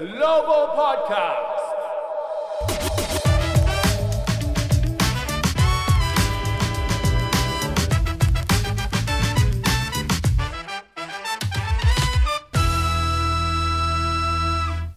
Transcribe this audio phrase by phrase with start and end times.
[0.00, 1.36] Global Podcast.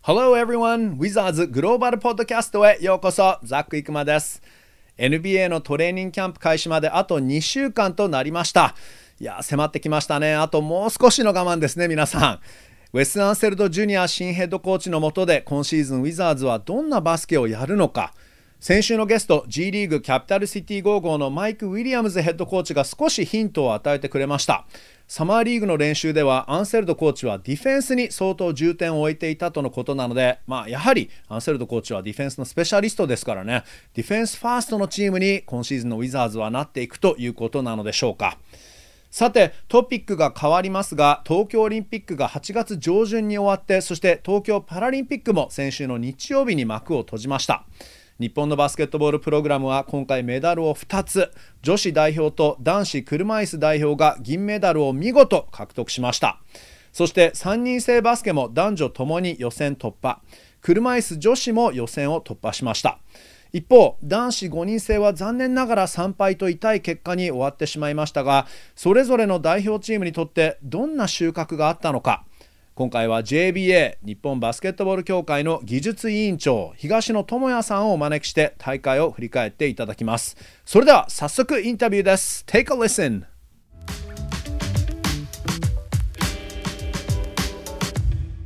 [0.03, 0.97] Hello everyone!
[0.97, 3.39] Wizards グローバルポッドキャストへようこそ。
[3.43, 4.41] ザック・イクマです。
[4.97, 8.73] NBA のトレーニングキャンプ開始まであと2週間となりました。
[9.19, 10.33] いや迫ってきましたね。
[10.33, 12.39] あともう少しの我慢ですね皆さん。
[12.95, 18.13] ウェス・アンセルド・ジュニア新ヘッドコーチの下で今シーズンウィザーズはどんなバスケをやるのか。
[18.59, 24.67] 先週のゲスト G リーグキャピタルシティ55のマイク・ウィリアムズヘッドコーチが少しヒントを与えてくれました。
[25.07, 33.63] サマーリーグの練習ではアンセルドコーチはディフェンスに相当重点を置いていたとのことなので、まあ、やはりアンセルドコーチはディフェンスのスペシャリストですからね。
[33.95, 38.37] ディフェンスファーストのチームに今シーズンのウィザーズはなっていくということなのでしょうか。
[39.13, 47.63] さてトピックが変わりますが東京オリンピックが8月上旬に終わってそして東京パラリンピックも先週の日曜日に幕を閉じました。
[48.19, 56.39] 日本のバスケットボールプログラムは今回メダルを2つ女子代表と男子車椅子代表が銀メダルを見事獲得しました。
[56.91, 60.21] そして3人制バスケも男女ともに予選突破。
[60.59, 62.97] 車椅子女子も予選を突破しました。
[63.53, 72.25] 一方男子5人制は残念ながら3敗と痛い結果に終わってしまいましたがそれぞれの代表チームにとってどんな収穫があったのか。
[72.75, 80.35] 今回は JBA 日本バスケットボール協会の技術委員長東野智也さんをお招きして大会を振り返っていただきます。
[80.65, 82.43] それでは早速インタビューです。
[82.47, 83.25] Take a listen.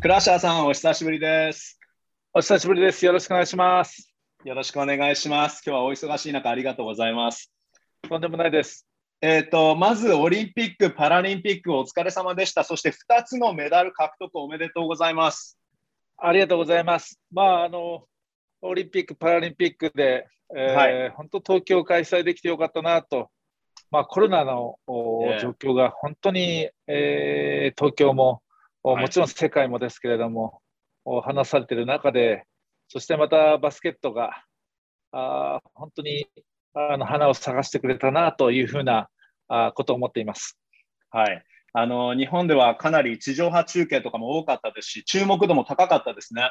[0.02, 1.80] クラッシャーさんお久しぶりです。
[2.34, 3.06] お久しぶりです。
[3.06, 4.07] よろしくお願いします
[4.48, 5.62] よろしくお願いします。
[5.66, 7.52] 今日はお忙しい中ありがとうございます。
[8.08, 8.88] とんでもないです。
[9.20, 12.64] えーと、まずオリンピック・パラリンピックお疲れ様でした。
[12.64, 15.60] そして2つのメダル獲得おめでとうございます。
[16.16, 17.20] ありがとうございます。
[17.30, 18.06] まあ、あの
[18.62, 23.30] オリンピック・パラリンピックで、えー、はい、本当東京開催できてよかったなと、
[23.92, 28.42] まあ、コロナの、状況が本当に、えー、東京も、
[28.82, 30.62] もちろん世界もですけれども、
[31.04, 32.46] 話されている中で、
[32.90, 34.46] そしてまたバスケットが
[35.12, 36.28] あ本当に
[36.74, 39.10] あの花を探してくれたなというふうな
[39.48, 40.58] あことを思っています。
[41.10, 41.44] はい。
[41.74, 46.50] あの日本ではかなり地上波中継とかも多かったですし、注目度も高かったですね。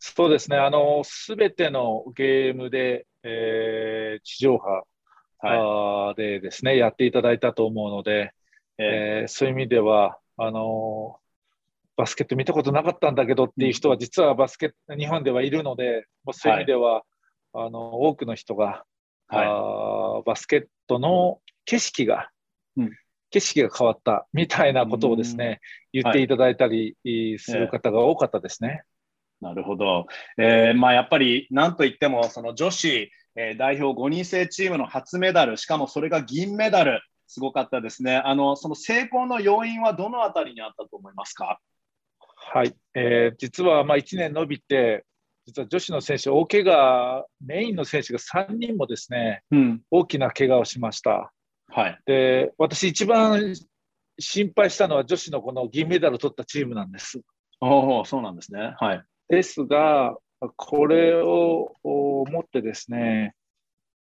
[0.00, 1.02] そうですね、あの
[1.36, 4.84] べてのゲームで、えー、地上波、
[5.40, 8.32] はい、でですねやっていただいたと思うので、
[8.78, 11.16] えー、そういう意味ではあの
[11.96, 17.02] バスケット見たことなかったんだけどっていう人は実はバスケット日本ではいるので、もうそういう意味では、はい、
[17.64, 18.84] あの多くの人が
[19.28, 22.30] はい、あバスケットの景色が、
[22.76, 22.90] うん、
[23.30, 25.60] 景色が変わったみたいなことをですね、
[25.92, 26.96] 言っていただいたり
[27.38, 28.82] する方が多かったですね。
[29.40, 30.06] なるほど。
[30.38, 38.16] えー、まあ、やっぱりなんといっても、その女子、えー、代表5人制チームの初メダル、しかもそれが銀メダル、すごかったですね。
[38.16, 41.60] あのその成功の要因はどのあたりにあったと思いますか？
[42.34, 45.04] はい、えー、実はまあ1年伸びて、
[45.48, 51.32] 実は女子の選手、大怪我、メインの選手が3人もですね、うん、大きな怪我をしました。
[51.68, 53.54] はい、で私、一番
[54.18, 57.22] 心配したのは女子のこの銀メダルを取ったチームなんです。
[57.62, 60.18] おそうなんですね、はい、ですが、
[60.56, 61.74] これを
[62.30, 63.34] 持ってですね、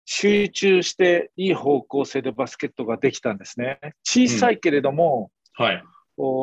[0.07, 3.79] 集中していい方向性でバスケットができたんですね。
[4.03, 5.85] 小さいけれども、うん、はい、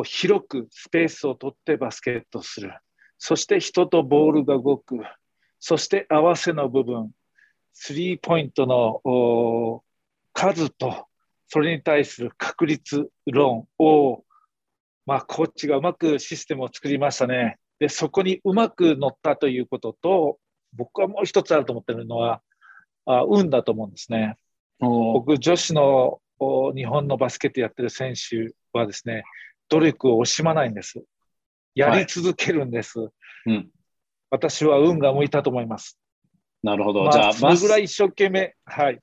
[0.06, 2.72] 広くスペースを取ってバスケットする。
[3.18, 5.00] そして人とボールが動く。
[5.60, 7.12] そして合わせの部分。
[7.74, 9.84] スリーポイントの
[10.34, 11.08] 数と、
[11.48, 14.24] それに対する確率論を、
[15.06, 17.58] まあ、コーチがうまくシステムを作りましたね。
[17.80, 20.40] で、そこにうまく乗ったということと、
[20.74, 22.42] 僕はもう一つあると思ってるのは、
[23.06, 24.38] あ運だと思うんですね。
[24.80, 26.22] 僕、女子の
[26.76, 29.24] 日本のバスケットやってる選手はですね、
[29.70, 31.04] 努力を惜しまないんです。
[31.76, 33.00] やり続けるんです。
[33.00, 33.10] はい、
[33.48, 33.70] うん、
[34.32, 36.00] 私は運が向いたと思います。
[36.64, 37.04] なるほど。
[37.04, 39.00] まあ、じゃあ、それぐらい一生懸命、はい。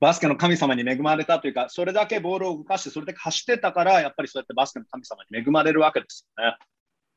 [0.00, 6.56] バスケの神様に恵まれたというか、それだけボールを動かして、それだけ走ってたから、やっぱりそうやってバスケの神様に恵まれるわけですよね。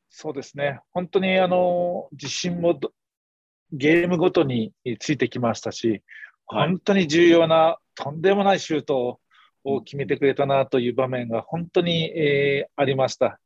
[0.09, 0.79] そうですね。
[0.93, 2.79] 本当にあの自信も
[3.73, 6.01] ゲームごとについてきましたし、
[6.45, 9.19] 本当に重要な、とんでもないシュート
[9.65, 13.39] を決めてくれたなという場面が本当に、えー、ありました。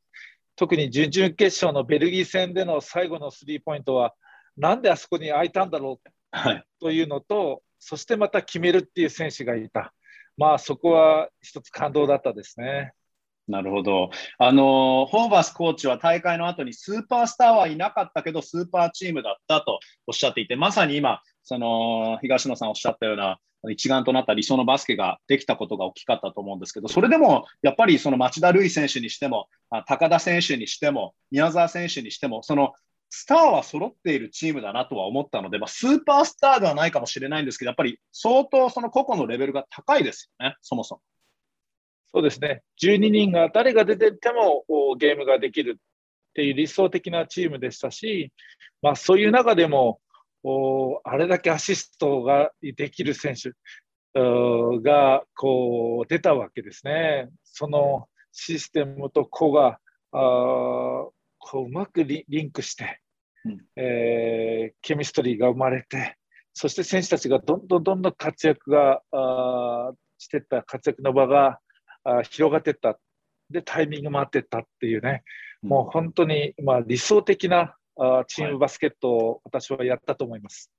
[0.55, 4.13] 特に準々決勝のベルギー戦での最後のスリーポイントは、
[4.57, 6.09] なんであそこに空いたんだろう？
[6.79, 9.93] というのと、はい、そしてまた決めるっていう選手がいた。
[10.37, 12.93] まあそこは一つ感動だったですね。
[13.47, 14.11] なるほど。
[14.37, 23.39] あの、ホーバスコーチは大会の後にスーパースターはいなかったけど、スーパーチームだったとおっしゃっていて、まさに今、その東野さんおっしゃったような
[23.69, 29.47] 一丸となった理想のバスケができたことが大きかったと思うんですけど、それでもやっぱりその町田瑠唯選手にしても、
[29.87, 32.73] 高田選手にしても、宮澤選手にしても、その
[33.09, 41.01] スターは揃っているチームだなとは思ったので、まあ、スーパースターではないかもしれないんですけど、やっぱり相当その個々のレベルが高いですよね、そもそも。
[42.13, 44.65] そうですね、12人が誰が出てても
[44.97, 48.31] ゲームができるっていう理想的なチームでしたし、
[48.81, 49.99] まあ、そういう中でも
[51.03, 53.51] あれだけアシストができる選手
[54.13, 57.29] がこう出たわけですね。
[57.43, 59.79] そのシステムと子が
[60.11, 60.17] あ
[61.41, 63.01] こううまくリンクして、
[63.45, 66.17] うん、えー、ケミストリーが生まれて、
[66.53, 71.59] そして選手たちがどんどんどんどん活躍があしていった活躍の場が
[72.03, 72.99] あ広がっていった。
[73.49, 75.23] で、タイミングも合っていったっていうね、
[75.63, 80.71] うん、もう本当に、まあ、理想的なあチームバスケットを私はやったと思います。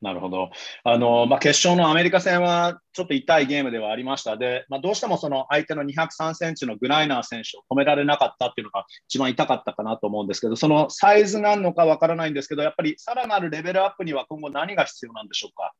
[0.00, 0.50] なるほど。
[0.84, 4.36] あの、まあ、決勝のアメリカ戦はちょっと痛いゲームではありました。
[4.36, 15.72] で、まあ、どうしてもその相手の203センチのグライナー選手を止められなかったっていうのが一番痛かったかなと思うんですけど、そのサイズなのかわからないんですけど、やっぱりさらなるレベルアップには今後何が必要なんでしょうか？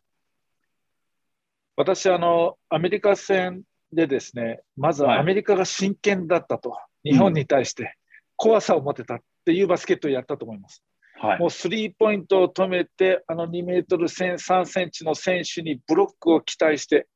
[1.76, 3.62] 私、あの、アメリカ戦
[3.92, 7.94] でですね、まずアメリカが真剣だったと、はい、日本に対して
[8.34, 10.84] 怖さを持てたっていうバスケットをやったと思います。
[11.14, 17.06] はい、もうスリーポイントを止めて、あの2メートル3センチの選手にブロックを期待して、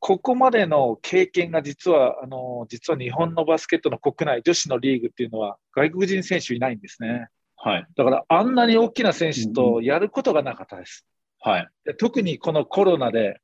[0.00, 7.28] ここまでの経験が実は、あの実は日本のバスケットの国内、女子のリーグっていうのは、外国人選手いないんですね。
[7.56, 11.06] はい、だから、あんなに大きな選手とやることがなかったです。
[11.40, 13.40] はい、で特にこのコロナで、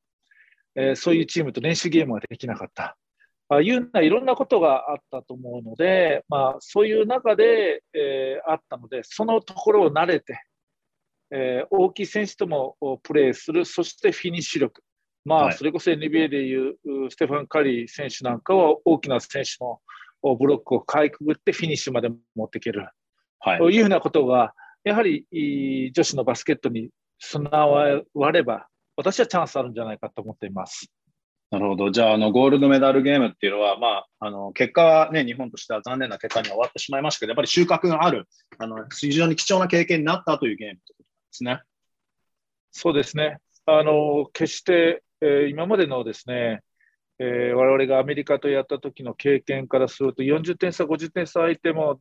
[0.75, 2.97] えー、そういうチームと練習ゲームができなかった。
[3.57, 10.41] あいうようないろんなことがあったと思うので、まあ、そういう中で、えー、あったので、そのところを慣れて、
[11.33, 14.83] えー、大きい選手ともプレーする、そしてフィニッシュ力、
[15.25, 16.77] まあ、はい、それこそ NBA でいう
[17.11, 19.81] ステファン・カリー選手なんかは大きな選手の
[20.37, 22.89] ブロックをかいくぐってフィニッシュまで持っていける、
[23.41, 24.55] はい、というふうなことが、
[24.85, 25.27] やはり
[25.93, 30.91] 女子のバスケットに備われば、私はチャンスあるんじゃないかと思っています。
[31.51, 31.91] なるほど。
[31.91, 41.63] じゃあ、あの、ゴールドメダルゲームっていうのは、まあ、あの、結果はね、日本としては残念な結果には終わってしまいましたけど、やっぱり収穫がある、あの、非常に貴重な経験になったというゲームということですね。
[42.71, 43.39] そうですね。
[43.67, 46.63] あの、決して、えー、今までのですね、
[47.19, 52.01] えー、我々がアメリカとやった時の経験からすると、40点差、50点差相手も、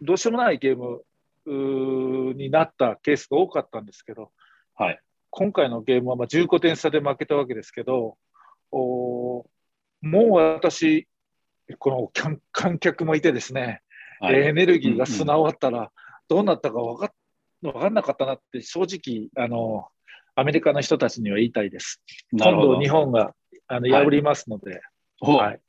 [0.00, 1.04] どうしようもないゲーム
[2.34, 4.30] になったケースが多かったんですけど、
[4.76, 5.00] はい、
[5.30, 8.16] 今回のゲームはまあ15点差で負けたわけですけど、
[8.72, 9.46] お
[10.02, 11.08] もう私、
[11.78, 13.82] この観客もいてですね、
[14.20, 15.90] はい、エネルギーが備わったら、
[16.28, 17.12] どうなったか分か
[17.62, 19.88] 分かんなかったなって、正直あの、
[20.34, 22.02] アメリカの人たちには言いたいです。
[22.32, 23.34] 今度、日本が
[23.68, 24.80] あの破りますので、
[25.20, 25.60] はい、はい、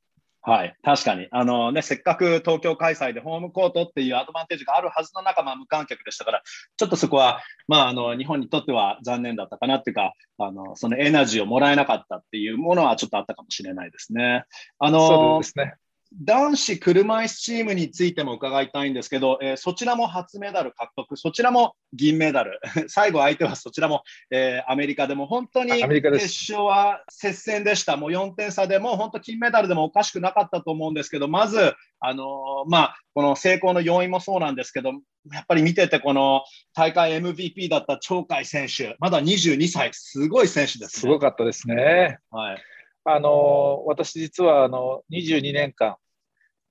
[0.44, 1.28] はい、確かに。
[1.30, 6.42] あのね、せっかく東京開催でホームコートっていうアドバンテージがあるはずの中、まあ、無観客でしたから、
[6.78, 14.46] ちょっとそこは、まあ、あの日本にとっては残念だったかなっていうか、あのそのエナジーをもらえなかったっていうものはちょっとあったかもしれないですね。
[14.80, 15.76] あのそうですね。
[16.14, 22.60] 男子車椅子チームについても伺いたいんですけど、えー、そちらも初メダル獲得、そちらも銀メダル、
[22.90, 34.92] 最後相手はそちらも、えー、アメリカでも本当に決勝は接戦でした、もう4点差でも本当金メダルでもおかしくなかったと思うんですけど、まず、あのー、まあ、この成功の要因もそうなんですけど、
[35.32, 36.44] やっぱり見てて、この
[36.74, 42.18] 大会 MVP だった鳥海選手、まだ22歳、すごい選手です、ね、すごかったですね。
[42.32, 42.64] はい。
[43.04, 45.96] あの私、実はあの22年間、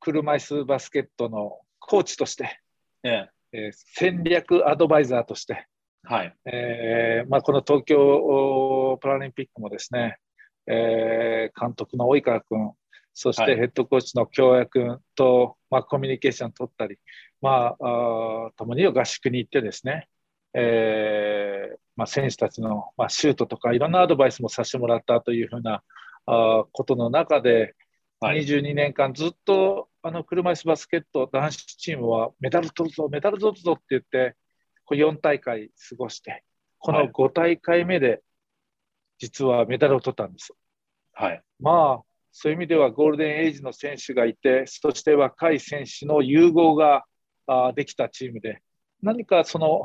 [0.01, 2.61] 車椅子バスケットのコーチとして、
[3.03, 3.69] ええ。
[3.69, 5.67] ー、戦略アドバイザーとして、
[6.03, 6.35] はい。
[6.47, 10.17] えーまあ、この東京パラリンピックもですね、
[10.67, 12.73] えー、監督の及川君、
[13.13, 16.99] そしてヘッドコーチの京也君と、まあ、コミュニケーションを取ったり、
[17.43, 20.09] まあ、あ共に合宿に行ってですね、
[20.55, 25.83] えーまあ、選手たちの、まあ、シュートとかいろんなアドバイスもさせてもらったというふうな
[26.27, 27.75] あことの中で、
[28.21, 34.35] はい、22年間ずっとあの車椅子バスケット男子チームはメダル取るぞ、メダル取るぞって言って、
[34.85, 36.45] こ4大会過ごして、
[36.79, 38.23] この5大会目で
[39.19, 40.53] 実はメダルを取ったんです。
[41.13, 42.03] はい、まあ、
[42.33, 47.05] そういう意味ではゴールデンエイジの選手がいて、そして若い選手の融合が
[47.47, 48.63] あできたチームで、
[49.03, 49.83] 何かその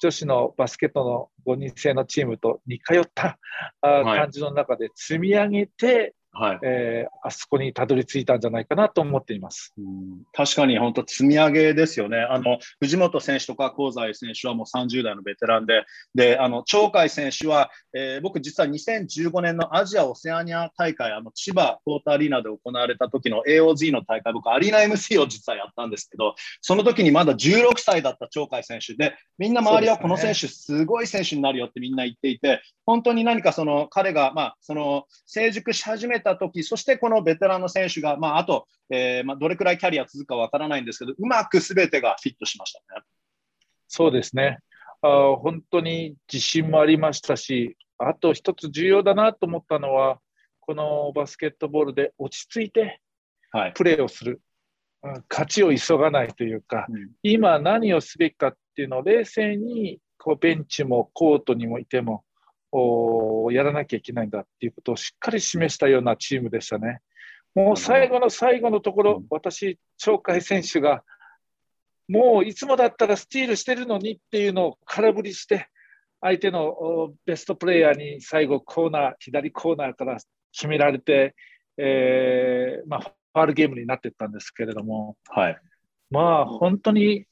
[0.00, 1.04] 女子のバスケット
[1.44, 3.38] の5人制のチームと似通った、
[3.80, 6.58] はい、感じの中で積み上げて、はい。
[6.62, 9.74] えー、あそこにたどり着いたんじゃないかなと思っています。
[9.78, 12.18] うん、確かに本当、積み上げですよね。
[12.18, 15.84] あの藤本選手とか香西選手はもう30代のベテランで、
[16.14, 28.94] であの鳥海選手は、えー、僕、実は2015年のアジア・オセアニア大会、あの千葉ポーターアリーナで行われた時の AOZ の大会、僕、アリーナ MC を実はやったんですけど、その時にまだ16歳だった鳥海選手。
[28.94, 43.02] で、みんな周りはこの選手、すごい選手になるよってみんな言っていて、本当に何かその彼が、まあ、その成熟し始めた時そしてこのベテランの選手が、まあ、あと、えーまあ、どれくらいキャリア続くかわからないんですけど、うまくすべてがフィットしましたね。
[43.88, 44.58] そうですね
[45.02, 45.36] あ。
[45.40, 50.20] 本当に自信もありましたし、あと一つ重要だなと思ったのは、
[50.60, 53.00] このバスケットボールで落ち着いて
[53.74, 54.40] プレーをする、
[55.02, 62.22] はい、勝ちを急がないというか、うん、今何をすべきかっていうのを冷静にこうベンチもコートにもいても
[63.52, 67.00] やらなきゃいけないんだっていうことをしっかり示したようなチームでしたね。
[67.54, 71.02] もう最後の最後のところ、私、鳥海選手が、
[72.08, 75.68] もういつもだったらスティールしてるのにっていうのを空振りして、
[76.20, 80.18] 相手のベストプレーヤーに最後、コーナー、左コーナーから
[80.52, 81.34] 決められて、
[81.76, 85.58] えーまあ、ファールゲームになっていったんですけれども、はい、
[86.10, 87.24] まあ本当に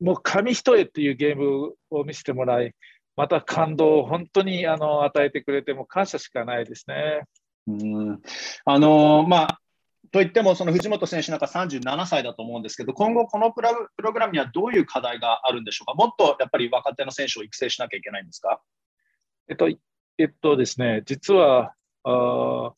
[0.00, 2.74] もう紙一重っていうゲームを見せてもらい、
[3.20, 7.24] また感動を本当にあの与えてくれても感謝しかないですね。
[7.66, 8.20] うん
[8.64, 9.60] あのまあ
[10.10, 18.60] といっても、その藤本選手なんか37歳だと思うんですけど、今後、このプログラムにはどういう課題があるんでしょうか、もっとやっぱり若手の選手を育成しなきゃいけないんですか？
[19.48, 22.74] えっとえっとですね、実はあこ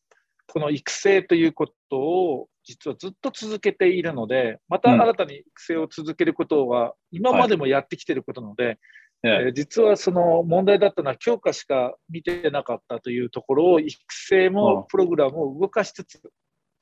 [0.56, 8.78] の育成ということを実はずっと続けているので、また新たに育成を続けることは、今までもやってきていることなので、
[9.24, 16.20] えー、実はその問題だったのは強化しか見てなかったというところを育成もプログラムを動かしつつ、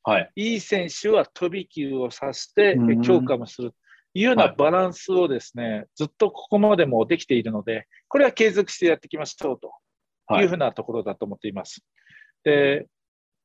[0.02, 3.76] はい、いい選手は飛び級をさせて強化もすると
[4.14, 9.73] いうようなバランスをですね、はい、ずっとここまでもできているので、これは継続してやっていきましょうと
[10.40, 10.44] い。
[10.44, 11.85] うふうなところだと思っています。
[12.44, 12.87] で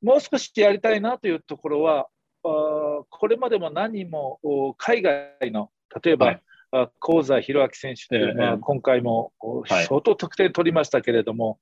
[0.02, 2.08] もう少しやりたいなというところは、
[2.44, 4.40] あこれまでも何人も
[4.78, 5.72] 海外の
[6.04, 6.42] 例えば、はい
[7.00, 9.32] 香西宏明選手という、まあ、今回も
[9.68, 11.58] 相当得点取りましたけれども、はい、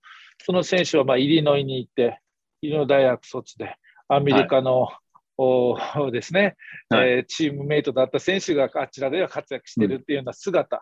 [0.46, 2.20] その選手はまあイリノイに行って、
[2.62, 3.75] イリノイ大学卒で、
[4.08, 4.98] アメリカの、はい。
[5.36, 6.55] おですね、
[6.89, 10.79] はい、えー、チームメイトだった選手があちらでは活躍しているっていうような姿、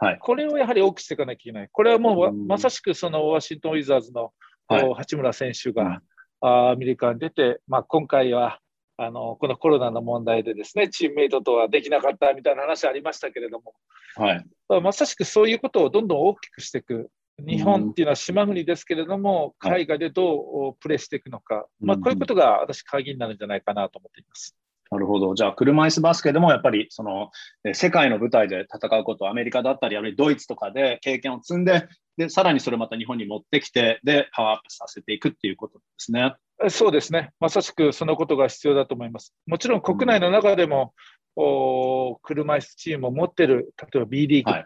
[0.00, 0.08] うん。
[0.08, 1.68] はい、これをやはり多くしていかなきゃいけない。
[1.70, 4.32] これはもう、うん、まさしくそのワシントン・ウィザーズの、
[4.66, 6.00] はい、八村選手が、
[6.40, 8.60] うん、アメリカに出て、まあ、今回は
[8.96, 13.74] あのこのコロナの問題でですねチームメイトとはできなかったみたいな話ありましたけれども、
[14.16, 14.44] はい、
[14.82, 17.10] まさしくそういうことをどんどん大きくしていく。
[17.38, 24.54] 日本っていうのは島国ですけれども、うん、海外でどうプレーしていくのか、まあ、こういうことが私、鍵になるんじゃないかなと思っています。
[24.90, 25.34] なるほど。
[25.34, 27.30] じゃあ、車椅子バスケでもやっぱりその
[27.72, 36.34] 世界の舞台で戦うこと、アメリカだったり、あるいはドイツとかで経験を積んで、でさらにそれをまた日本に持ってきて、で、パワーアップさせていくっていうことですね。
[36.70, 37.32] そうですね。
[37.40, 39.34] まさしくそのことが必要だと思います。
[39.46, 40.94] もちろん国内の中でも、
[41.36, 44.64] うん、お車椅子チームを持ってる、例えば B リーグ、はい、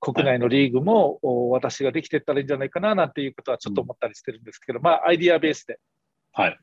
[0.00, 5.78] 国内のリーグも、はい、私ができていったらいいんじゃないかななんていうことはちょっと思ったりしてるんですけど、うん、まあ、アイディアベースで。
[6.32, 6.58] はい。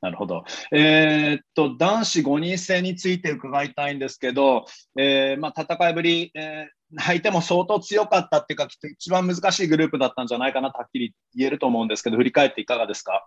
[0.00, 0.44] なるほど。
[0.70, 4.66] えー、っと、男子5人制について伺いたいんですけど、
[4.98, 13.26] えー、まあ、戦いぶり、えー、相手も相当強かったっていうか、一番難しいグループだったんじゃないかなとはっきり言えると思うんですけど、振り返っていかがですか？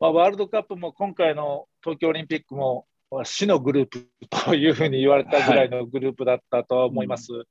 [0.00, 2.86] まあ、ワールドカップも今回の東京オリンピックも
[3.24, 7.32] 死のグループというふうに言われたぐらいのグループだったとは思います。
[7.32, 7.46] はい、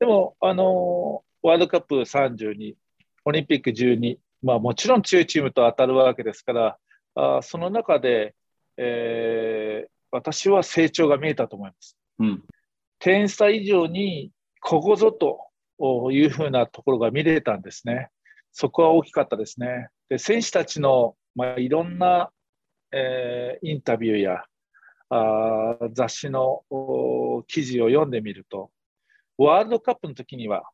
[0.00, 2.74] でも、あのワールドカップ32、
[3.24, 6.78] オリンピック12、まあ、もちろん強いチームと当たるわけですから、
[7.14, 8.34] あその中で、
[8.76, 11.96] えー、私は成長が見えたと思います。
[12.18, 12.42] うん、
[12.98, 15.38] 点差以上にここぞと
[16.10, 18.08] いうふうなところが見れたんですね。
[18.50, 19.88] そこは大きかったですね。
[20.08, 22.30] で選手たちの、まあ、いろんな、
[22.92, 24.44] えー、インタビューや
[25.10, 26.62] あ雑誌の
[27.46, 28.70] 記事を読んでみると、
[29.36, 30.64] ワールドカップの時には、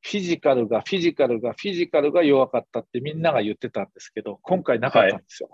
[0.00, 5.50] フィジカルが、フィジカルが、フィジカルが弱かったってみんなが言ってたんですけど、今回なかったんですよ。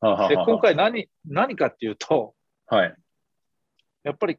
[0.00, 2.34] はい、で今回何何かっていうと、
[2.66, 2.94] はい、
[4.02, 4.38] やっぱり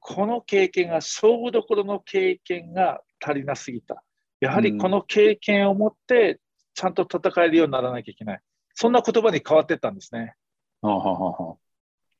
[0.00, 4.02] この経験が、勝負どころの経験が足りなすぎた。
[4.40, 6.40] やはりこの経験を持って、
[6.74, 8.40] ちゃんと戦えるようにならなきゃいけない。
[8.76, 10.34] そんな言葉に変わっていったんですね。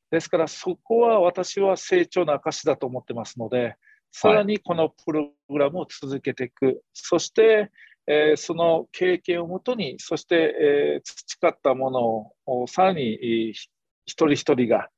[0.09, 3.75] ですから、そこは私は成長の証だと思ってますので、
[4.11, 7.71] さらにこのプログラムを続けていく、そして、
[8.07, 13.69] えー、その経験をもとに、そして、えー、培ったものをさらに一
[14.05, 14.89] 人一人が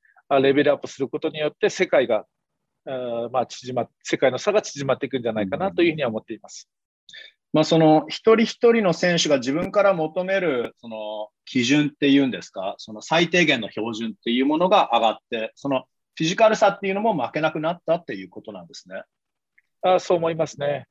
[0.42, 2.26] レベルアップすることによって、世界が、
[2.86, 6.70] あまあ、縮ま世界の差が縮まっていくんじゃないかなというふうには思っています。
[7.52, 19.02] まあ、その一人一人の選手が自分から求めるその基準っていうんですか、その最低限の標準っていうものが上がって、そのフィジカルさっていうのも負けなくなったっていうことなんですね。
[19.82, 20.86] あそう思いますね。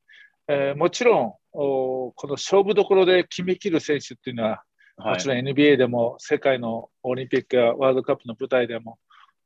[0.49, 4.63] えー、もちろんお、この勝負どころで決めきる選手っていうのは、
[4.97, 8.99] はい、もちろん NBA でも世界のオリンピックやワールドカップの舞台でも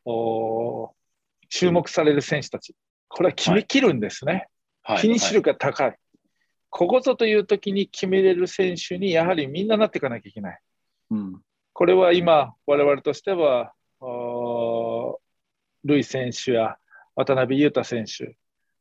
[0.05, 0.93] お
[1.49, 2.75] 注目される選手たち、
[3.09, 4.47] これは決めきるんですね。
[4.83, 5.97] はい、フィニッシュ力が高い。
[6.73, 10.61] はい、ここぞという時に決めれる選手にやはりみんななっていかなきゃいけない。
[11.11, 13.73] うん、これは今、我々としては、
[15.85, 16.77] ルイ選手や
[17.15, 18.37] 渡辺裕太選手、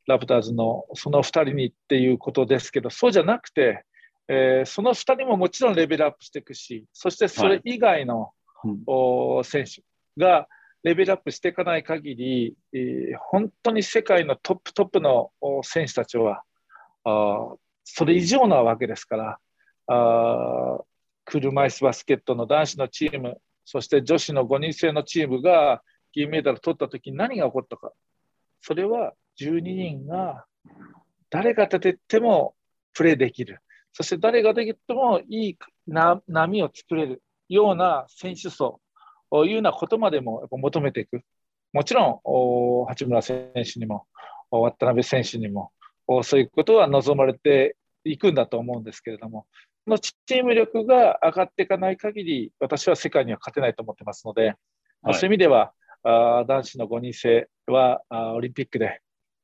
[0.07, 3.83] ラプターズのその2人にっていうことですけど、そうじゃなくて、
[4.27, 8.31] えー、その2人ももちろんレベルアップしていくし、そしてそれ以外の、
[8.63, 9.83] はい、選手
[10.17, 10.47] が
[10.83, 15.31] レベルアップしていかない限り、えー、本当に世界のトップトップの
[15.63, 16.43] 選手たちは、
[17.03, 19.39] あそれ以上なわけですから、
[19.87, 20.79] あ
[21.25, 25.81] 車椅子バスケットの男子のチーム、そして女子の5人制のチームが
[26.13, 27.91] 銀メダル取ったときに何が起こったか。
[28.61, 30.45] それは12人が
[31.29, 32.55] 誰が立てても
[32.93, 33.59] プレーできる。
[33.93, 35.57] そして誰ができてもいい
[35.87, 38.79] 波を作れるような選手層
[39.29, 41.21] というようなことまでも求めていく。
[41.73, 44.05] もちろん、八村選手にも、
[44.49, 45.71] 渡辺選手にも、
[46.23, 49.45] そういうことは望まれていくんだと思うんですけれども、
[49.85, 54.55] このチーム力が上がっていかない限り、私は世界には勝てないと思ってますので、
[55.01, 59.01] はい、そういう意味では、あ男子の5人制はあオリンピックで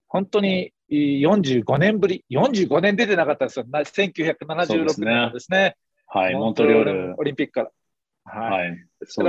[0.08, 5.76] 本当に45年ぶり、45年出てなかったんですよ、1976年ですね。
[6.08, 7.16] はい、モントリオール。
[7.18, 7.72] オリンピックから。
[8.24, 8.70] はい。
[8.70, 8.78] はい、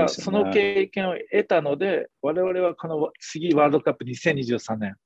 [0.09, 4.97] その経験を得たので、我々はこの次ワールドカップ2023年、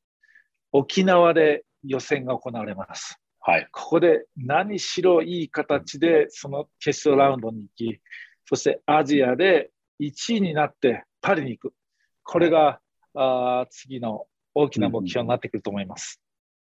[0.73, 3.19] 沖縄で予選が行われます。
[3.41, 3.69] はい。
[3.73, 8.01] ここで何しろいい形でその決勝ラウンドに行き、
[8.45, 11.75] そしてアジアで1位になってパリに行く。
[12.23, 12.81] これが、
[13.15, 16.21] あ次の大きな目標になってくると思います。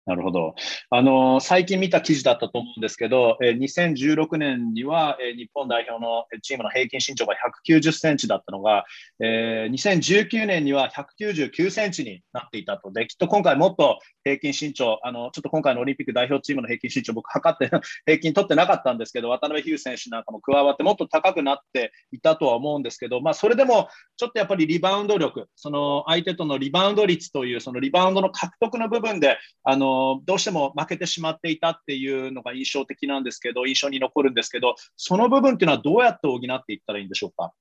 [0.06, 0.54] なるほど。
[0.90, 7.34] あの、最近見た記事だったと思うんですけど、え2016年には、え日本代表のチームの平均身長が
[7.66, 8.84] 190センチだったのが、
[9.18, 12.92] え、2019年には199センチになっていたと。
[12.92, 17.70] で、きっと今回もっと平均身長、あの、ちょっと今回のオリンピック代表チームの平均身長、僕測って
[18.04, 23.88] 平均取ってなかったんですけど、渡辺比喩選手なんかも加わってもっと高くなっていたとは思うんですけど、まあ、それでも
[24.18, 29.93] ちょっとやっぱりリバウンド力、その相手とのリバウンド率という、そのリバウンドの獲得の部分で、あの、
[30.24, 37.52] どうしても負けてしまっていたっていうのが印象的なんですけど、印象に残るんですけど、その部分っていうのはどうやって補っていったらいいんでしょうか？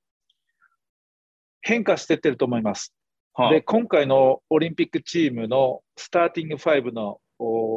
[1.62, 2.94] 変化してってると思います。
[3.34, 7.20] はあ、で今回のオリンピックチームのスターティング5の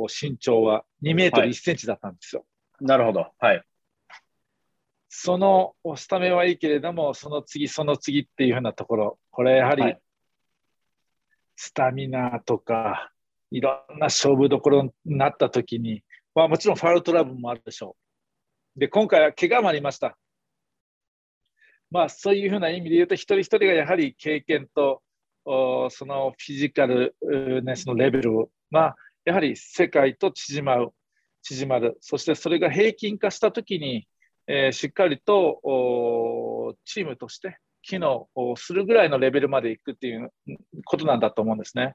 [0.09, 2.45] 身長は2メートル1センチだったんですよ。
[2.73, 3.29] はい、なるほど。
[3.39, 3.63] はい。
[5.09, 9.97] そのスタメンはいいけれども、その次、その次っていうふうなところ、これやはり、
[11.55, 13.11] スタミナとか、
[13.57, 16.03] いろんな勝負どころになった時に、
[16.35, 17.97] まあ、もちろんファウルトラブルもあるでしょ
[18.77, 18.81] う。
[18.81, 20.19] で、今回は怪我もありました。
[21.91, 25.01] まあ、そういうふうな意味で言うと、一人一人がやはり経験と、
[25.47, 27.15] そのフィジカル
[27.65, 30.91] ネスのレベルを、まあ、やはり世界と縮まる、
[31.41, 31.97] 縮まる。
[32.03, 34.07] そしてそれが平均化したときに、
[34.49, 40.31] えー、しっかりとチームとして機能するぐらいのレベルまでいくっていう
[40.85, 41.95] ことなんだと思うんですね。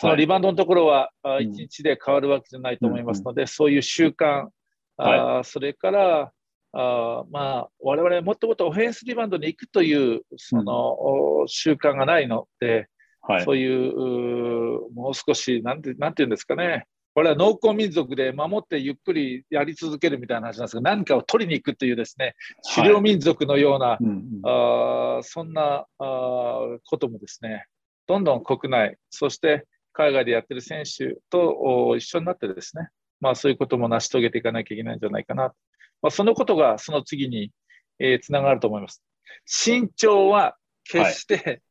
[0.00, 4.48] そのリバウンドのところは、はい、1日で変わるわけじゃないと思いますので、うん、そういう習慣、
[4.96, 6.32] はい、あそれから
[6.72, 10.96] あまあ、我々もっともっとオフェンスリバウンドに行くというその、
[11.42, 12.88] うん、習慣がないので、
[13.22, 22.34] はい、そういうもう少しなんて、なんていうんですかね、これは農耕民族で守ってゆっくりやり続けるみたいな話なんですが、何かを取りに行くというですね、
[22.74, 27.64] 狩猟民族のような、はいうんあそんなあこともですね、
[28.06, 35.54] どんどん国内、そして海外でやってる選手と一緒になってですね、まあ、そういうことも成し遂げていかなきゃいけないんじゃないかな。
[36.02, 37.50] まあ、そのことがその次に、
[37.98, 39.02] えー、つながると思います。
[39.46, 41.62] 身長は決して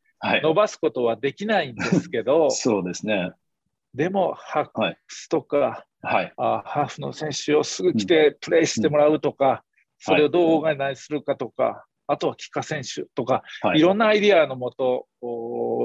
[0.42, 3.30] 伸ばすことはできないんですけど、はいはい、そうですね。
[3.96, 9.58] でも、ハックスとか、はい、あハーフの選手をすぐ来てプレーしてもらうとか、うん、
[10.00, 13.42] それをどうオーガナイズするかとか、あとは帰化選手とか、
[13.76, 15.08] い、ろんなアイディアのもと、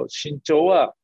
[0.09, 0.95] 身長は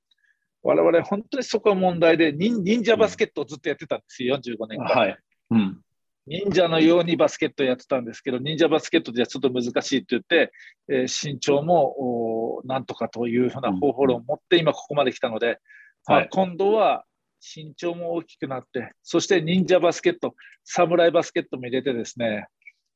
[0.62, 4.86] 我々本当にそこは問題で忍、忍者バスケットをずっとやってたんですよ、45年間。
[4.86, 5.18] はい。
[5.52, 5.80] うん、
[6.26, 10.52] 忍者のようにバスケットやってたんですけど、忍者バスケットではちょっと難しいって言って、
[10.88, 15.60] えー、身長もなんとかというふうな方法論を持って今ここまで来たので、
[16.06, 17.04] はい、今度は
[17.40, 22.46] 身長も大きくなって、そして忍者バスケット、侍バスケットも入れてですね、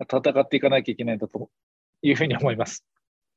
[0.00, 1.50] 戦っていかなきゃいけないんだと
[2.02, 2.84] いうふうに思います。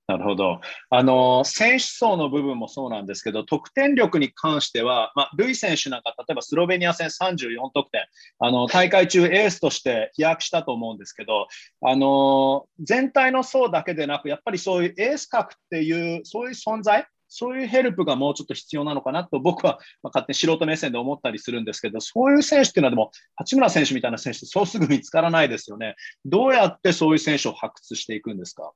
[0.05, 0.59] なるほど。
[0.89, 8.05] あの、選手層の部分もそうなんですけど、得点力に関しては、まあ、ルイ選手なんか、例えばスロベニア戦34得点、
[8.39, 11.47] あの、大会中エースとして飛躍したと思うんですけど、
[11.81, 25.95] あの、全体の層だけでなく、やっぱりそういうエース格っていう、そういう存在、そういうヘルプがもうちょっと必要なのかなと僕は勝手に素人目線で思ったりするんですけど、そういう選手っていうのはでも、八村選手みたいな選手ってそうすぐ見つからないですよね。
[26.25, 28.71] どうやってそういう選手を発掘していくんですか？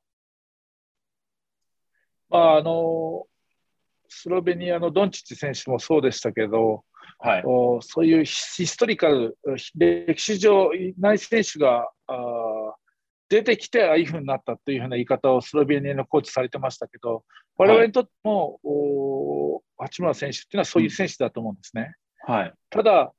[2.30, 3.26] まあ、あの
[4.10, 6.84] スロベニアのドンチッチ選手もそうでしたけど、
[7.20, 9.38] はい、おそういうヒストリカル、
[9.76, 12.14] 歴史上いない選手があ
[13.30, 17.24] 出てきて、ああいうふうになったというふうな言い方をスロベニアのコーチされてましたけど、
[17.58, 21.96] 我々にとっても、はい、お八村選手っていうのはそういう選手だと思うんですね。
[22.26, 23.14] はい、ただ、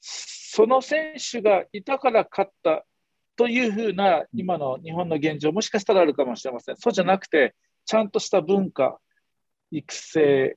[0.00, 2.84] その選手がいたから勝った
[3.36, 6.76] というふうな今の日本の現状、もしかしたらあるかもしれません。
[6.76, 7.54] そうじゃなくて、
[7.86, 8.98] ちゃんとした文化、
[9.70, 10.56] 育成、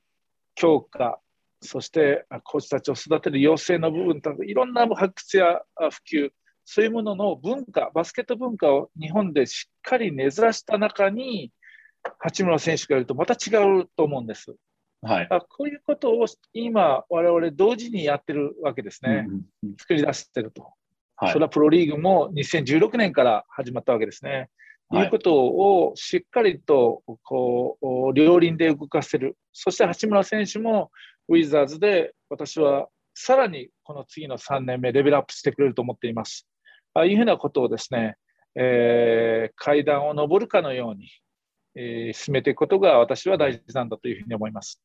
[0.54, 1.20] 強化、
[1.60, 6.30] そしてコーチたちを育てる養成の部分といろんな発掘や普及、
[6.70, 11.50] そういうものの文化、バスケット文化を日本でしっかり根ざした中に、
[12.18, 14.54] 八村選手がいるとまた違うと思うんです。
[15.00, 20.74] はい、こういうことを今、我々同時にやってるわけですね、うんうん、作り出してると、
[21.16, 24.50] はい、それはプロリーグも2016年から始まったわけですね。
[24.92, 25.06] い。
[25.06, 30.90] うことをしっかりとこう両輪で動かせる、そして八村選手も
[31.28, 36.46] ウィザーズで私はさらにこの次の3年目、レベルアップしてくれると思っています。
[36.94, 38.16] ああいうふうなことをですね、
[38.54, 41.08] えー、階段を上るかのように、
[41.74, 44.80] えー、進めていくことが私は大事なんだというふうに思います。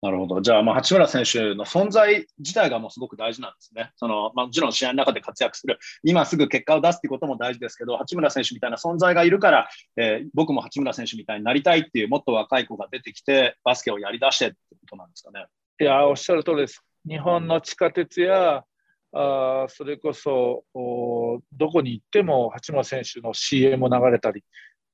[0.00, 0.40] なるほど。
[0.40, 3.90] じゃあ、まあ、八村選手の存在自体がもうすごく大事なんですね。
[3.96, 15.46] その、まあ、もちろん試合の中で活躍する、今すぐ結果を出すっていうことも大事ですけど、八村選手みたいな存在がいるから、えー、僕も八村選手みたいになりたいっていう、もっと若い子が出てきて、バスケをやりだしてってことなんですかね。
[15.80, 16.80] いや、おっしゃる通りです。
[17.08, 18.62] 日本の地下鉄や、
[19.12, 24.44] あそれこそおどこに行っても八村選手の CM も流れたり、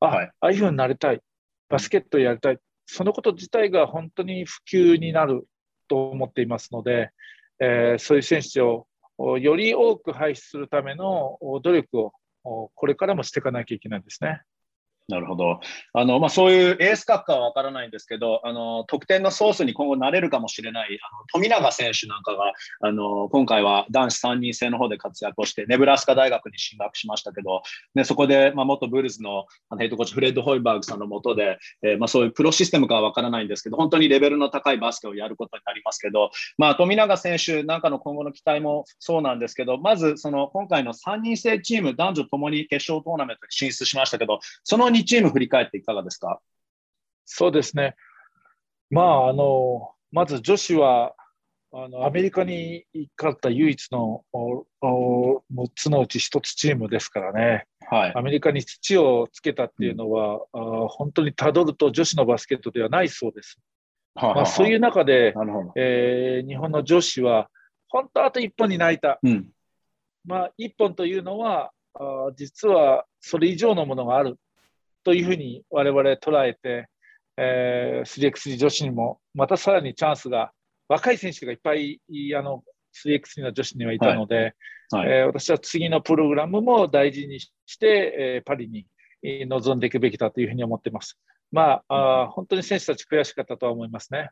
[0.00, 1.20] あ、はい、ああいうふうになりたい、
[1.68, 5.46] バスケットやりたい、そのこと自体が本当に普及になる
[5.88, 7.10] と思っていますので、
[7.60, 8.86] えー、そういう選手を
[9.38, 12.12] より多く輩出するための努力を
[12.74, 14.42] これからもしていかなきゃいけないですね。
[15.06, 15.60] なるほど。
[15.92, 27.62] あの、まあ、そういうエース格かはわからないんですけど、あの、得点のソースに今後なれるかもしれない、あの富永選手なんかが、あの、今回は男子3人制の方で活躍をして、ネブラスカ大学に進学しましたけど、
[27.94, 46.40] ね、そこで、まあ、元ブルーズのあのヘッドコーチ、フレッド・ホイバーグさんのもとで、えー、まあ、そういうプロシステムかはわからないんですけど、本当にレベルの高いバスケをやることになりますけど、まあ、富永選手なんかの今後の期待もそうなんですけど、まず、その、今回の3人制チーム、男女ともに決勝トーナメントに進出しましたけど、その2チーム振り返っていかがですか？
[47.24, 47.96] そうですね。
[48.90, 51.14] まあ、あの、まず女子は、
[51.76, 52.86] あのアメリカに
[53.18, 54.24] 勝った唯一の
[54.80, 55.42] 6
[55.74, 63.58] つのうち1つチームですからね、はい、アメリカに土をつけたっていうのは、うん、本当にたどると女子のバスケットではないそうです。
[64.14, 65.34] はあまあ、そういう中で、
[65.74, 67.50] えー、日本の女子は、
[67.88, 69.48] 本当あと1本に泣いた、うん、
[70.24, 74.38] まあ、1本というのはあ、実はそれ以上のものがある
[75.04, 76.88] というふうに我々捉えて、
[77.36, 80.52] えー、3x3 女子にもまたさらにチャンスが
[80.88, 82.00] 若い選手がいっぱい
[82.36, 82.62] あの
[83.04, 84.54] 3x3 の女子にはいたので、はい
[84.90, 88.86] はい、えー、私は次のプログラムも大事にして、えー、パリに
[89.22, 91.18] 臨んでいくべきだというふうに思っています。
[91.50, 94.30] まあ、あ本当に選手たち悔しかったとは思いますね。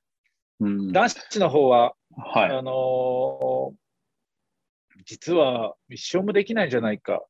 [0.60, 7.22] うん、男子の方は、はい、あのー、実はミッションもできないんじゃないか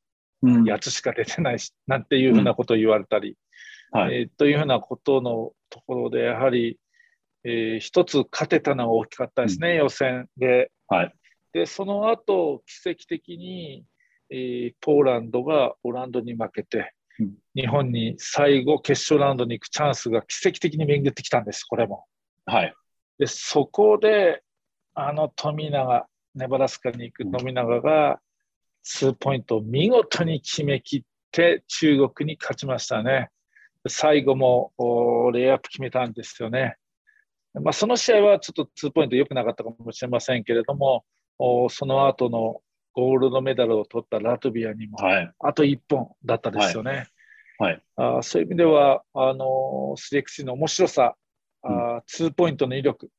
[0.65, 3.37] やつしか出てないし、なんていうふうなことを言われたり、
[3.93, 6.79] うんはい、えー、というふうなことのところで、やはり、
[7.43, 10.71] えー、一つ勝てたのが大きかったですね、うん、予選で。
[10.87, 11.13] はい、
[11.53, 13.85] で、その後奇跡的に、
[14.29, 22.05] えー、ポーランドがオランダに負けて、うん、日本に最後、決勝ラウンドに行くチャンスが奇跡的に巡ってきたんです、これも。
[22.45, 22.73] はい、
[23.19, 24.41] でそこで、
[24.95, 28.19] あの富永、ネバラスカに行く富永が、
[28.85, 33.29] 2ポイントを見事に決めきって中国に勝ちましたね。
[33.87, 34.71] 最後も
[35.33, 36.77] レイアップ決めたんですよね。
[37.53, 41.05] まあ、その試合はちょっと2ポイント良くなかったかもしれませんけれども、
[41.69, 42.61] その後の
[42.93, 44.97] ゴールドメダルを取ったラトビアにも、
[45.39, 47.07] あと1本だったですよね。
[47.59, 51.15] はい、あそういう意味では、あの 3x の面白さ、
[51.63, 53.09] うん、あ2ポイントの威力、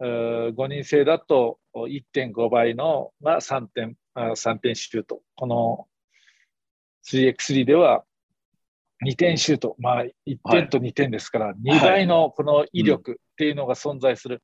[0.00, 5.22] 5人制だと1.5倍のが3点 ,3 点シュート。
[5.36, 5.86] この
[7.10, 8.04] 3x3 では
[9.04, 14.42] 2点シュート、まあ、1点と2点ですから、2倍のこの威力っていうのが存在する、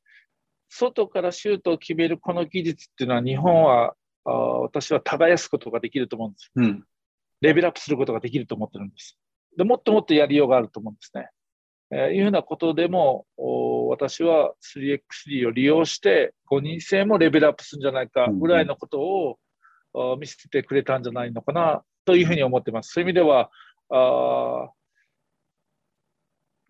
[0.69, 6.85] 外からシュートを決めるこの技術っていうのは、日本はあ私は耕すことができると思うんです、うん。
[7.41, 9.19] レベルアップすることができると思ってるんです。
[9.57, 11.29] でもっともっとやりようがあると思うんですね。
[11.91, 13.27] えー、いうふうなことでも、
[13.91, 19.39] 私は 3x3 を利用して、5人制もレベルアップするんじゃないかぐらいのことを
[20.18, 22.92] 見せてくれたんじゃないのかなというふうに思ってます。
[22.92, 23.50] そういう意味では、
[23.90, 24.70] あ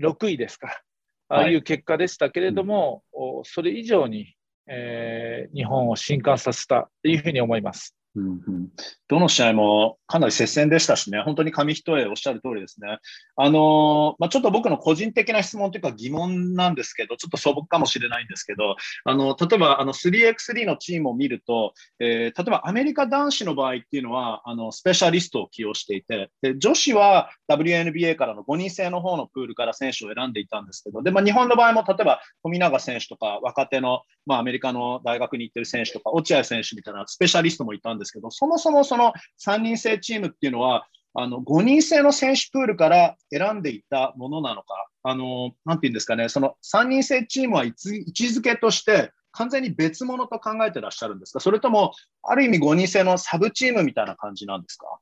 [0.01, 0.83] 6位ですか、
[1.29, 4.35] ああいう結果でしたけれども、はい、それ以上に、
[4.67, 7.97] えー、日本を震撼させたというふうに思います。
[8.17, 8.69] うんうん、
[9.09, 12.99] どの試合もかなり接戦でしたしね、本当に紙一重おっしゃる通りですね。
[13.37, 39.13] あのまあ、ちょっと僕の個人的な質問というか疑問なんですけど、ちょっと素朴かもしれないんですけど、あの例えばあの 3x3 のチームを見ると、えー、例えばアメリカ男子の場合っていうのは、あのスペシャリストを起用していて、で女子は WNBA からの5人制の方のプールから選手を選んでいたんですけど、でまあ、日本の場合も例えば富永選手とか若手の、まあ、アメリカの大学に行ってる選手とか、落合選手みたいなスペシャリストもいたんですけど、そもそもその
[39.45, 54.99] 3人制チームっていうのは、あの5人制の選手プールから選んでいたものなのか、あのなんていうんですかね、その3人制チームは位置づけとして完全に別物と考えてらっしゃるんですか、それともある意味5人制のサブチームみたいな感じなんですか？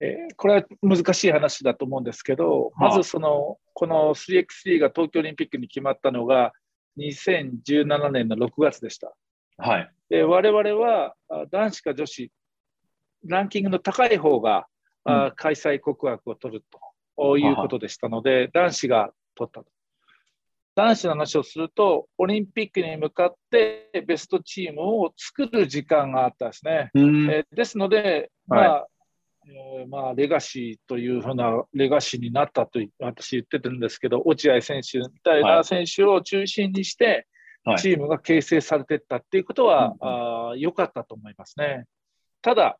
[0.00, 6.52] えー、これは難しい話だと思うんですけど、まずその、この 3x3 が東京オリンピックに決まったのが
[6.98, 9.12] 2017年の6月でした。
[9.56, 11.14] はい、で我々は
[11.50, 12.30] 男子か女子、
[13.26, 14.66] ランキングの高い方が、
[15.04, 16.64] うん、開催告白を取る
[17.16, 19.66] ということでしたので、男子が取ったと。
[20.74, 26.90] 男子の話をすると、オリンピックに向かってベストチームを作る時間があったんですね。
[26.94, 28.86] えー、ですので、まあ、はい
[29.50, 37.26] えー、まあ、レガシーというふうなレガシーになったと私言ってるんですけど、落合選手みたいな選手を中心にして、
[37.76, 41.86] チームが形成されていったっていうことは、はい、良かったと思いますね。
[42.40, 42.78] ただ、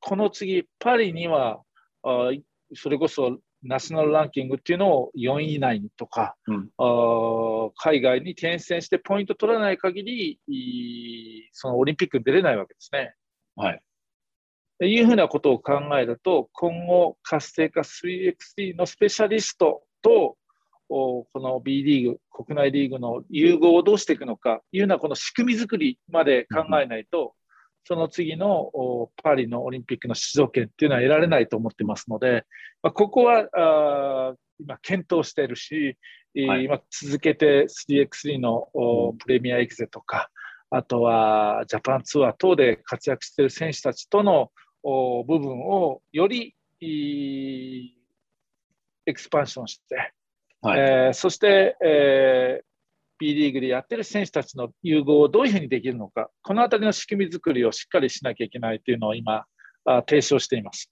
[0.00, 1.62] この次、パリには、
[2.02, 2.30] あ
[2.74, 10.04] それこそナショナルランキングっていうのを4位以内にとか、うん、あ海外に転戦してポイント取らない限
[10.48, 13.14] りそのオリンピックに出れないわけですね。
[13.56, 13.80] はい。
[14.82, 20.36] いうふうなことを考えると、今後、活性化 3x3 のスペシャリストと、
[20.88, 27.34] この B リーグ、国内リーグの融合をどうしていくのかいうようなこの仕組み作りまで考えないと、
[27.86, 28.70] その次の
[29.22, 32.44] パリのオリンピックの出場権っていうのは得られないと思ってますので、
[32.82, 35.98] まあ、ここはあ今検討しているし、
[36.46, 38.68] はい、今続けて 3x3 の
[39.18, 40.30] プレミアエクゼとか、
[40.70, 44.50] あとはジャパンツアー等で活躍している選手たちとの
[44.82, 47.90] 部分をよりエ
[49.12, 50.12] クスパンションして、
[50.64, 52.64] はい、えー、そして、えー、
[53.18, 59.44] B リーグでやってる選手たちの融合をどういうふうにできるのか、このあたりの仕組み作りをしっかりしなきゃいけないというのを今、
[59.84, 60.90] あ提唱しています。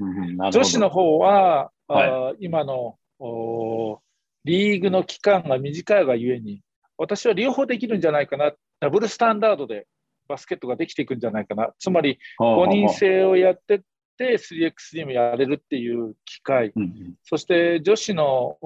[0.00, 2.98] うん、女子の方は、はい、今の
[4.44, 6.60] リーグの期間が短いがゆえに、
[6.98, 9.86] 私は両方できるんじゃないかな、ダブルスタンダードで
[10.26, 13.82] バスケットができていくんじゃないかな、つまり5人制をやって、
[14.20, 18.56] 3x3 もやれるっていう機会、うんうん、そして女子の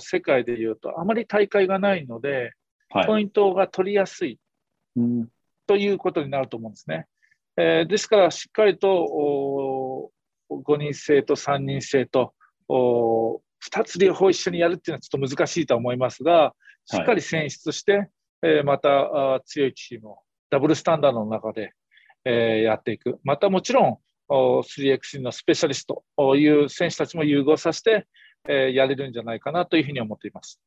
[0.00, 2.52] 世界でいうと、あまり大会がないので、
[2.90, 4.38] はい、ポイントが取りやすい、
[4.96, 5.28] うん、
[5.66, 7.06] ということになると思うんですね。
[7.56, 10.10] えー、ですから、しっかりと
[10.50, 12.34] 5人制と3人制と
[12.68, 18.10] 2つ両方一緒にやるっていうのはちょっと難しいと思いますが、しっかり選出して、はい、
[18.42, 20.18] えー、また強いチームを
[20.50, 21.72] ダブルスタンダードの中で、
[22.24, 23.18] えー、やっていく。
[23.24, 28.06] またもちろん、3x のスペシャリストという選手たちも融合させて、
[28.48, 30.60] やれるんじゃないかなというふうに思っています。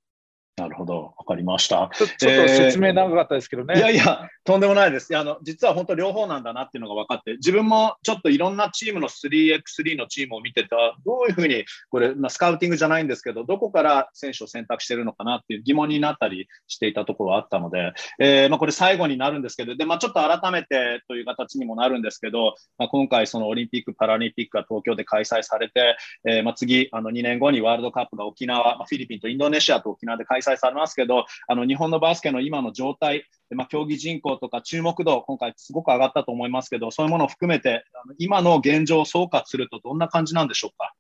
[0.59, 1.89] なるほど、わかりました。
[1.93, 3.75] ちょっと説明長かったですけどね。
[3.77, 5.15] えー、いやいや、とんでもないです。
[5.15, 25.95] あの実は本当両方なんだなっていうのが分かって、自分もちょっといろんなチームの 3x3 のチームを見てた、どういうふうに、これ、まあ、スカウティングじゃないんですけど、どこから選手を選択してるのかなっていう疑問になったりしていたところはあったので、えー、まあ、これ最後になるんですけど、でまあ、ちょっと改めてという形にもなるんですけど、まあ、今回、そのオリンピック・パラリンピックが東京で開催されて、
[26.27, 40.93] えー、まあ、次、あの2年後にワールドカップが沖縄、まあ、フィリピンとインドネシアと沖縄で開催されますけど、あの日本のバスケの今の状態、まあ、競技人口とか注目度、今回すごく上がったと思いますけど、そういうものを含めて、あの今の現状を総括すると、どんな感じなんでしょうか？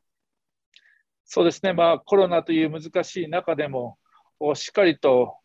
[1.25, 3.97] そうですね、まあ、コロナという難しい中でも、
[4.55, 5.35] しっかりと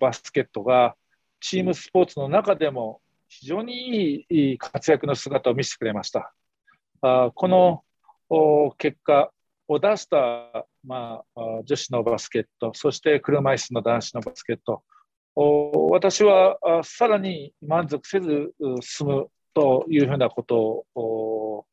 [0.00, 0.94] バスケットが
[1.40, 6.32] チームスポーツの中でも非常にいい活躍の姿を見せてくれました。
[7.02, 7.82] あこの
[8.78, 9.32] 結果
[9.68, 14.82] を出した、まあ、女子のバスケット、そして車椅子の男子のバスケット、
[15.90, 21.66] 私はさらに満足せず進むというふうなことを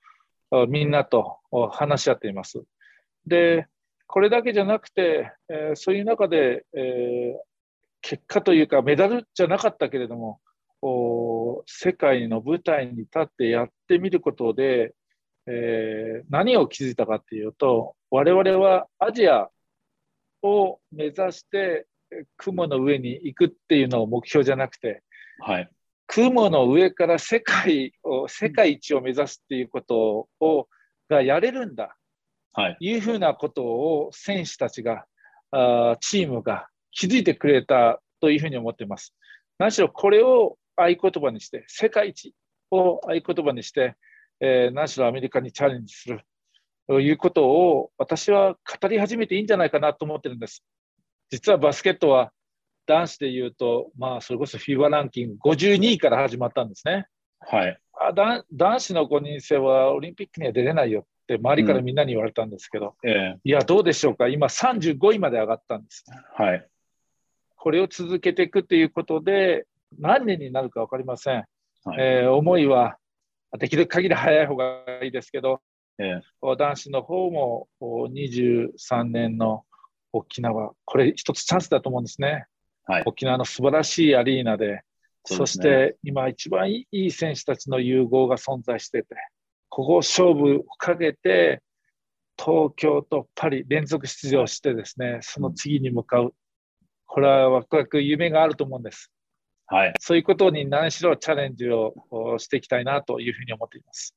[0.67, 1.38] みんなと
[1.71, 2.63] 話し合っています。
[3.26, 3.67] で、
[4.08, 5.32] これだけじゃなくて、
[5.76, 6.65] そういう中で、
[8.02, 10.41] 結果というかメダルじゃなかったけれども、
[11.65, 14.93] 世界の舞台に立ってやってみることで、
[15.47, 19.49] えー、何を気づいたかっていうと、我々はアジア
[20.41, 21.88] を目指して
[22.38, 25.03] 雲の上に行くっていうのを目標じゃなくて、
[25.39, 25.69] はい、
[26.08, 30.67] 雲の上から世界を世界一を目指すっていうことを
[31.10, 31.95] がやれるんだ、
[32.53, 35.06] はい、いうふうなことを選手たちが
[35.51, 39.13] あチームが気づいてくれたというふうに思っています。
[39.58, 42.34] 何しろこれを合言葉にして、世界一
[42.71, 43.95] を合言葉にして、
[44.45, 46.19] えー、何しろアメリカにチャレンジする
[46.86, 50.65] ということを私は語り始めていいんじゃないかなと思ってるんです。
[51.29, 52.34] 実はバスケットは
[52.86, 57.08] 男子でいうと、まあ、それこそ FIBA ランキング52位から始まったんですね。
[57.39, 58.12] はい、あ
[58.51, 66.03] 男子の5人制はオリンピックには出れないよって周りからみんなに言われたんですけど、うんえいや、どうでしょうか、今35位まで上がったんです。
[66.36, 66.67] はい、
[67.56, 69.65] これを続けていくということで、
[69.97, 71.45] 何年になるか分かりません。
[71.86, 72.97] はい、えー、思いは
[73.58, 75.62] できる限り早い方がいいですけど、
[76.00, 79.63] えー、男子の方も23年の
[80.12, 82.46] 沖縄、これ一つチャンスだと思うんですね。
[82.86, 84.82] はい、沖縄の素晴らしいアリーナで、
[85.26, 89.16] そ、ね,、して今一番いい選手たちの融合が存在してて、
[89.70, 91.62] ここ勝負をかけて、
[92.38, 96.34] 東京とパリ連続出場してですね、その次に向かう。
[97.06, 99.12] これはワクワク夢があると思うんです。
[99.67, 101.93] はい、そういうことに何しろチャレンジを
[102.38, 104.15] していきたいなというふうに思っています。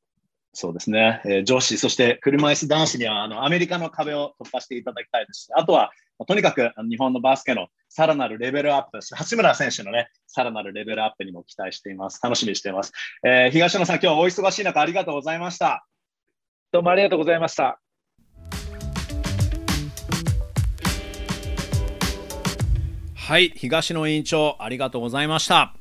[0.52, 5.90] そうですね、えー、女子、そして車椅子男子にはあのアメリカの壁を突破していただきたいですし、あとは
[6.26, 12.20] とにかく日本のバスケのさらなるレベルアップ、八村選手のね、さらなるレベルアップにも期待しています。
[12.22, 12.92] 楽しみにしています。
[13.22, 15.86] えー、東野さん、今日はお忙しい中、ありがとうございました。
[16.72, 17.85] どうもありがとうございました。
[23.26, 25.74] はい、東野委員長、ありがとうございました。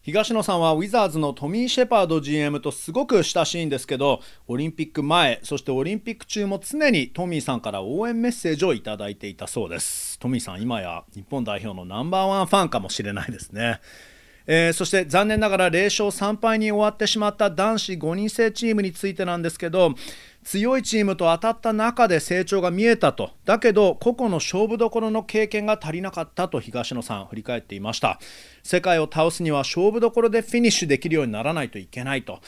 [0.00, 13.78] 東野さんはウィザーズのトミー・シェパード GM とすごく親しいんですけどオリンピック前そしてオリンピック中も常にトミーさんから応援メッセージをいただいていたそうですトミーさん今や日本代表のナンバーワンファンかもしれないですね
[14.46, 19.94] えー、そして残念ながら0勝3敗に終わってしまった男子5人制チームについてなんですけど
[20.44, 23.30] 強いチームと当たった中で成長が見えたと。
[23.44, 28.18] だけど個々の勝負どころの経験が足りなかったと東野さん振り返っていました。
[28.62, 32.40] 世界を倒すには勝負どころでフィニッシュできるようにならないといけないと。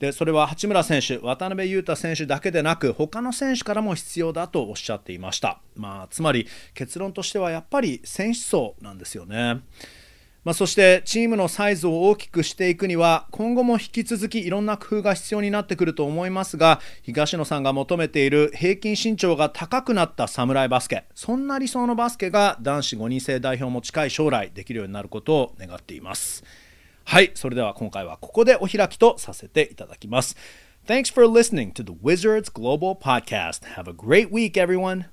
[0.00, 9.60] でそれは八村選手、渡辺裕太選手だけでなく他の選手からも必要だとおっしゃっていました、まあ、つまり結論としてはやっぱり選手層なんですよね。
[10.42, 26.42] まあ、そしてチームのサイズを大きくしていくには今後も引き続きいろんな工夫が必要になってくると思いますが東野さんが求めている平均身長が高くなった侍バスケそんな理想のバスケが男子5人制代表も近い将来できるようになることを願っています
[27.04, 30.36] はいそれでは今回はここでお開きとさせていただきます
[30.86, 33.64] Thanks for listening to the Wizards Global Podcast.
[33.76, 35.04] Have a great week, everyone.